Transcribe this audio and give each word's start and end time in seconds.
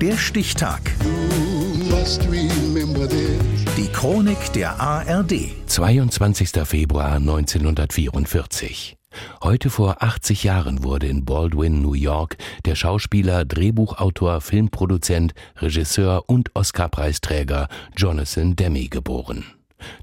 Der 0.00 0.16
Stichtag. 0.16 0.80
Die 3.76 3.88
Chronik 3.88 4.52
der 4.52 4.80
ARD. 4.80 5.32
22. 5.66 6.50
Februar 6.64 7.14
1944. 7.16 8.96
Heute 9.42 9.70
vor 9.70 10.00
80 10.00 10.44
Jahren 10.44 10.84
wurde 10.84 11.08
in 11.08 11.24
Baldwin, 11.24 11.82
New 11.82 11.94
York, 11.94 12.36
der 12.64 12.76
Schauspieler, 12.76 13.44
Drehbuchautor, 13.44 14.40
Filmproduzent, 14.40 15.34
Regisseur 15.56 16.22
und 16.28 16.54
Oscarpreisträger 16.54 17.66
Jonathan 17.96 18.54
Demme 18.54 18.88
geboren. 18.88 19.46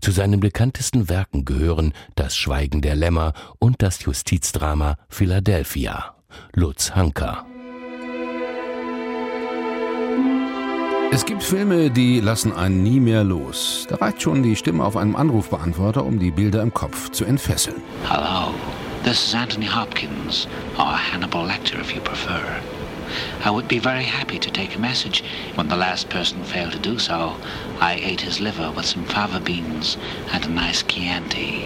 Zu 0.01 0.11
seinen 0.11 0.41
bekanntesten 0.41 1.07
Werken 1.07 1.45
gehören 1.45 1.93
Das 2.15 2.35
Schweigen 2.35 2.81
der 2.81 2.95
Lämmer 2.95 3.31
und 3.59 3.81
das 3.81 4.03
Justizdrama 4.03 4.97
Philadelphia. 5.07 6.15
Lutz 6.53 6.91
Hanker. 6.91 7.45
Es 11.15 11.25
gibt 11.25 11.43
Filme, 11.43 11.89
die 11.89 12.19
lassen 12.19 12.51
einen 12.51 12.83
nie 12.83 12.99
mehr 12.99 13.23
los. 13.23 13.87
Da 13.87 13.95
reicht 13.95 14.21
schon 14.21 14.43
die 14.43 14.57
Stimme 14.57 14.83
auf 14.83 14.97
einem 14.97 15.15
Anrufbeantworter, 15.15 16.05
um 16.05 16.19
die 16.19 16.29
Bilder 16.29 16.61
im 16.61 16.73
Kopf 16.73 17.09
zu 17.11 17.23
entfesseln. 17.23 17.81
Hello, 18.03 18.53
this 19.05 19.25
is 19.25 19.33
Anthony 19.33 19.65
Hopkins, 19.65 20.45
or 20.77 20.93
Hannibal 20.93 21.47
Lecter 21.47 21.79
if 21.79 21.95
you 21.95 22.01
prefer. 22.01 22.43
I 23.45 23.49
would 23.49 23.69
be 23.69 23.79
very 23.79 24.03
happy 24.03 24.37
to 24.37 24.51
take 24.51 24.75
a 24.75 24.79
message. 24.79 25.23
When 25.55 25.69
the 25.69 25.77
last 25.77 26.09
person 26.09 26.43
failed 26.43 26.73
to 26.73 26.79
do 26.79 26.99
so, 26.99 27.37
I 27.79 27.93
ate 27.93 28.19
his 28.19 28.41
liver 28.41 28.69
with 28.75 28.85
some 28.85 29.05
fava 29.05 29.39
beans 29.39 29.97
and 30.33 30.45
a 30.45 30.49
nice 30.49 30.83
Chianti. 30.83 31.63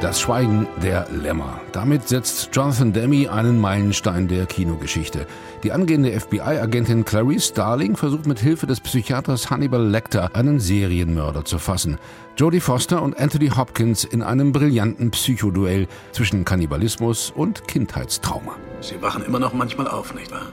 Das 0.00 0.20
Schweigen 0.20 0.66
der 0.82 1.06
Lämmer. 1.10 1.60
Damit 1.72 2.08
setzt 2.08 2.50
Jonathan 2.52 2.92
Demme 2.92 3.30
einen 3.30 3.58
Meilenstein 3.58 4.28
der 4.28 4.44
Kinogeschichte. 4.44 5.26
Die 5.62 5.72
angehende 5.72 6.18
FBI-Agentin 6.18 7.04
Clarice 7.04 7.48
Starling 7.48 7.96
versucht 7.96 8.26
mit 8.26 8.38
Hilfe 8.38 8.66
des 8.66 8.80
Psychiaters 8.80 9.50
Hannibal 9.50 9.82
Lecter 9.82 10.34
einen 10.34 10.60
Serienmörder 10.60 11.44
zu 11.46 11.58
fassen. 11.58 11.98
Jodie 12.36 12.60
Foster 12.60 13.00
und 13.00 13.18
Anthony 13.18 13.48
Hopkins 13.48 14.04
in 14.04 14.22
einem 14.22 14.52
brillanten 14.52 15.10
Psychoduell 15.10 15.86
zwischen 16.12 16.44
Kannibalismus 16.44 17.30
und 17.30 17.66
Kindheitstrauma. 17.66 18.56
Sie 18.80 19.00
wachen 19.00 19.24
immer 19.24 19.38
noch 19.38 19.54
manchmal 19.54 19.88
auf, 19.88 20.14
nicht 20.14 20.30
wahr? 20.30 20.48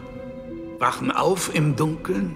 Wachen 0.80 1.12
auf 1.12 1.54
im 1.54 1.76
Dunkeln 1.76 2.36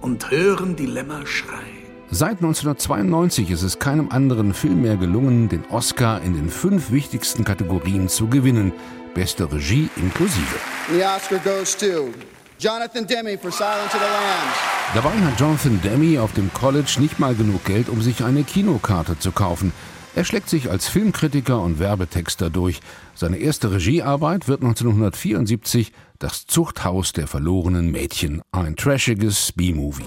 und 0.00 0.30
hören 0.30 0.74
die 0.74 0.86
Lämmer 0.86 1.26
schreien. 1.26 1.83
Seit 2.10 2.42
1992 2.42 3.50
ist 3.50 3.62
es 3.62 3.78
keinem 3.78 4.10
anderen 4.10 4.52
Film 4.52 4.82
mehr 4.82 4.96
gelungen, 4.96 5.48
den 5.48 5.64
Oscar 5.70 6.20
in 6.22 6.34
den 6.34 6.50
fünf 6.50 6.90
wichtigsten 6.90 7.44
Kategorien 7.44 8.08
zu 8.08 8.28
gewinnen. 8.28 8.72
Beste 9.14 9.50
Regie 9.50 9.88
inklusive. 9.96 10.58
The 10.92 11.02
Oscar 11.02 11.38
goes 11.38 11.76
to 11.76 12.10
Jonathan 12.58 13.06
Demme 13.06 13.38
for 13.38 13.50
Silence 13.50 13.86
of 13.86 13.92
the 13.94 13.98
Lambs. 14.00 14.58
Dabei 14.94 15.10
hat 15.10 15.40
Jonathan 15.40 15.80
Demme 15.82 16.20
auf 16.20 16.32
dem 16.34 16.52
College 16.52 16.96
nicht 17.00 17.18
mal 17.18 17.34
genug 17.34 17.64
Geld, 17.64 17.88
um 17.88 18.02
sich 18.02 18.22
eine 18.22 18.44
Kinokarte 18.44 19.18
zu 19.18 19.32
kaufen. 19.32 19.72
Er 20.16 20.24
schlägt 20.24 20.48
sich 20.48 20.70
als 20.70 20.86
Filmkritiker 20.86 21.60
und 21.60 21.80
Werbetexter 21.80 22.48
durch. 22.48 22.80
Seine 23.16 23.38
erste 23.38 23.72
Regiearbeit 23.72 24.46
wird 24.46 24.62
1974 24.62 25.92
Das 26.20 26.46
Zuchthaus 26.46 27.12
der 27.12 27.26
verlorenen 27.26 27.90
Mädchen, 27.90 28.40
ein 28.52 28.76
trashiges 28.76 29.50
B-Movie. 29.52 30.04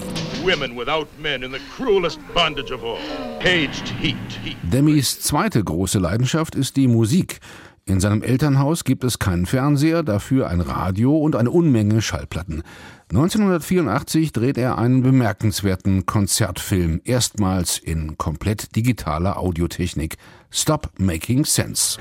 Demis 4.62 5.20
zweite 5.20 5.62
große 5.62 5.98
Leidenschaft 5.98 6.54
ist 6.54 6.76
die 6.76 6.88
Musik. 6.88 7.40
In 7.88 8.00
seinem 8.00 8.22
Elternhaus 8.22 8.84
gibt 8.84 9.02
es 9.02 9.18
keinen 9.18 9.46
Fernseher, 9.46 10.02
dafür 10.02 10.48
ein 10.48 10.60
Radio 10.60 11.16
und 11.16 11.34
eine 11.34 11.50
Unmenge 11.50 12.02
Schallplatten. 12.02 12.62
1984 13.08 14.32
dreht 14.32 14.58
er 14.58 14.76
einen 14.76 15.02
bemerkenswerten 15.02 16.04
Konzertfilm, 16.04 17.00
erstmals 17.04 17.78
in 17.78 18.18
komplett 18.18 18.76
digitaler 18.76 19.38
Audiotechnik. 19.38 20.18
Stop 20.50 20.90
Making 20.98 21.46
Sense. 21.46 21.98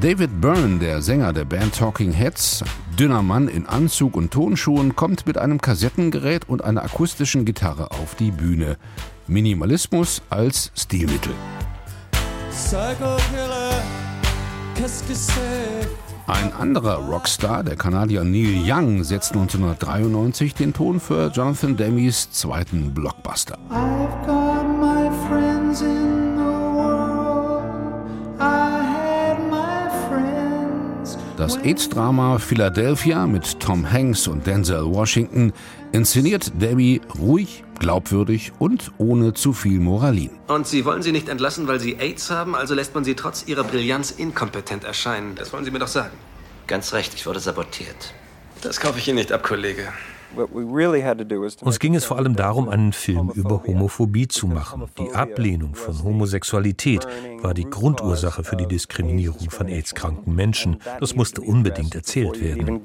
David 0.00 0.40
Byrne, 0.40 0.78
der 0.78 1.02
Sänger 1.02 1.34
der 1.34 1.44
Band 1.44 1.74
Talking 1.74 2.12
Heads, 2.12 2.64
dünner 2.98 3.22
Mann 3.22 3.48
in 3.48 3.66
Anzug 3.66 4.16
und 4.16 4.30
Tonschuhen, 4.30 4.96
kommt 4.96 5.26
mit 5.26 5.36
einem 5.36 5.60
Kassettengerät 5.60 6.48
und 6.48 6.64
einer 6.64 6.82
akustischen 6.82 7.44
Gitarre 7.44 7.90
auf 7.90 8.14
die 8.14 8.30
Bühne. 8.30 8.78
Minimalismus 9.26 10.22
als 10.30 10.72
Stilmittel. 10.74 11.34
Psycho 12.50 13.18
killer? 13.30 14.05
Ein 16.26 16.52
anderer 16.52 16.96
Rockstar, 16.96 17.62
der 17.64 17.76
Kanadier 17.76 18.24
Neil 18.24 18.60
Young, 18.62 19.04
setzt 19.04 19.32
1993 19.32 20.54
den 20.54 20.74
Ton 20.74 21.00
für 21.00 21.30
Jonathan 21.30 21.76
Demme's 21.76 22.30
zweiten 22.30 22.92
Blockbuster. 22.92 23.58
Das 31.36 31.58
AIDS-Drama 31.58 32.38
Philadelphia 32.38 33.26
mit 33.26 33.60
Tom 33.60 33.92
Hanks 33.92 34.26
und 34.26 34.46
Denzel 34.46 34.86
Washington 34.86 35.52
inszeniert 35.92 36.50
Debbie 36.62 37.02
ruhig, 37.18 37.62
glaubwürdig 37.78 38.52
und 38.58 38.90
ohne 38.96 39.34
zu 39.34 39.52
viel 39.52 39.78
Moralin. 39.78 40.30
Und 40.46 40.66
Sie 40.66 40.86
wollen 40.86 41.02
sie 41.02 41.12
nicht 41.12 41.28
entlassen, 41.28 41.68
weil 41.68 41.78
sie 41.78 41.96
AIDS 41.96 42.30
haben, 42.30 42.54
also 42.54 42.74
lässt 42.74 42.94
man 42.94 43.04
sie 43.04 43.14
trotz 43.14 43.46
ihrer 43.46 43.64
Brillanz 43.64 44.12
inkompetent 44.12 44.84
erscheinen. 44.84 45.34
Das 45.34 45.52
wollen 45.52 45.66
Sie 45.66 45.70
mir 45.70 45.78
doch 45.78 45.88
sagen. 45.88 46.16
Ganz 46.66 46.94
recht, 46.94 47.12
ich 47.14 47.26
wurde 47.26 47.38
sabotiert. 47.38 48.14
Das 48.62 48.80
kaufe 48.80 48.98
ich 48.98 49.06
Ihnen 49.06 49.18
nicht 49.18 49.30
ab, 49.30 49.42
Kollege. 49.42 49.92
Uns 51.62 51.78
ging 51.78 51.94
es 51.94 52.04
vor 52.04 52.18
allem 52.18 52.36
darum, 52.36 52.68
einen 52.68 52.92
Film 52.92 53.30
über 53.34 53.62
Homophobie 53.66 54.28
zu 54.28 54.46
machen. 54.46 54.84
Die 54.98 55.14
Ablehnung 55.14 55.74
von 55.74 56.02
Homosexualität 56.02 57.06
war 57.42 57.54
die 57.54 57.68
Grundursache 57.68 58.44
für 58.44 58.56
die 58.56 58.66
Diskriminierung 58.66 59.50
von 59.50 59.68
AIDS-kranken 59.68 60.34
Menschen. 60.34 60.78
Das 61.00 61.14
musste 61.14 61.40
unbedingt 61.40 61.94
erzählt 61.94 62.40
werden. 62.40 62.82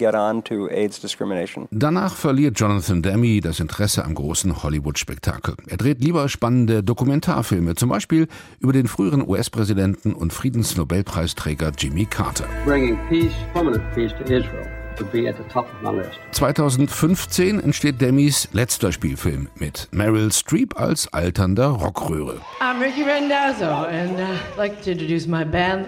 Danach 1.72 2.16
verliert 2.16 2.60
Jonathan 2.60 3.02
Demme 3.02 3.42
das 3.42 3.60
Interesse 3.60 4.06
am 4.06 4.16
großen 4.16 4.64
Hollywood-Spektakel. 4.64 5.56
Er 5.68 5.78
dreht 5.78 6.04
lieber 6.04 6.30
spannende 6.30 6.84
Dokumentarfilme, 6.84 7.76
zum 7.76 7.90
Beispiel 7.90 8.28
über 8.60 8.74
den 8.74 8.88
früheren 8.88 9.28
US-Präsidenten 9.28 10.14
und 10.14 10.34
Friedensnobelpreisträger 10.34 11.72
Jimmy 11.78 12.06
Carter. 12.06 12.46
Bringing 12.66 12.98
peace, 13.10 13.34
permanent 13.54 13.84
peace 13.94 14.12
to 14.14 14.24
Israel. 14.24 14.81
Would 15.02 15.12
be 15.12 15.28
at 15.28 15.36
the 15.38 15.44
top 15.52 15.66
of 15.66 15.82
my 15.82 15.92
list. 15.92 16.18
2015 16.34 17.60
entsteht 17.60 18.00
Demis 18.00 18.48
letzter 18.54 18.92
Spielfilm 18.92 19.50
mit 19.56 19.88
Meryl 19.92 20.32
Streep 20.32 20.80
als 20.80 21.12
alternder 21.12 21.68
Rockröhre. 21.68 22.38
I'm 22.62 22.80
Ricky 22.80 23.04
Rendazzo, 23.04 23.88
and 23.88 24.20
uh, 24.20 24.24
I'd 24.24 24.58
like 24.58 24.82
to 24.84 24.92
introduce 24.92 25.28
my 25.28 25.44
band, 25.44 25.88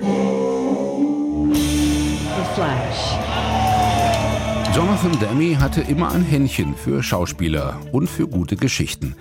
The 2.35 2.45
Flash. 2.55 3.13
Jonathan 4.75 5.19
Demme 5.19 5.59
hatte 5.59 5.81
immer 5.81 6.11
ein 6.11 6.23
Händchen 6.23 6.75
für 6.75 7.03
Schauspieler 7.03 7.79
und 7.91 8.09
für 8.09 8.27
gute 8.27 8.55
Geschichten. 8.55 9.15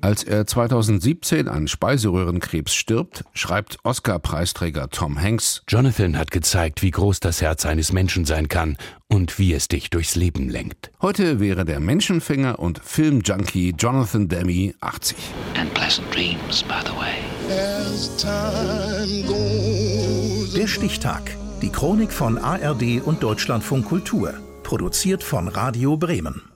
Als 0.00 0.22
er 0.22 0.46
2017 0.46 1.48
an 1.48 1.68
Speiseröhrenkrebs 1.68 2.74
stirbt, 2.74 3.24
schreibt 3.32 3.78
Oscar-Preisträger 3.82 4.88
Tom 4.90 5.20
Hanks: 5.20 5.62
Jonathan 5.68 6.16
hat 6.18 6.30
gezeigt, 6.30 6.82
wie 6.82 6.90
groß 6.90 7.20
das 7.20 7.40
Herz 7.40 7.66
eines 7.66 7.92
Menschen 7.92 8.24
sein 8.24 8.48
kann 8.48 8.76
und 9.08 9.38
wie 9.38 9.52
es 9.52 9.68
dich 9.68 9.90
durchs 9.90 10.14
Leben 10.14 10.48
lenkt. 10.48 10.90
Heute 11.00 11.40
wäre 11.40 11.64
der 11.64 11.80
Menschenfänger 11.80 12.58
und 12.58 12.80
Filmjunkie 12.82 13.74
Jonathan 13.78 14.28
Demme 14.28 14.74
80. 14.80 15.16
And 15.58 15.72
pleasant 15.74 16.14
dreams, 16.14 16.62
by 16.62 16.80
the 16.84 16.92
way. 16.92 17.14
Der 20.54 20.66
Stichtag. 20.66 21.36
Die 21.62 21.70
Chronik 21.70 22.12
von 22.12 22.38
ARD 22.38 23.00
und 23.04 23.22
Deutschlandfunk 23.22 23.86
Kultur. 23.86 24.34
Produziert 24.62 25.22
von 25.22 25.48
Radio 25.48 25.96
Bremen. 25.96 26.55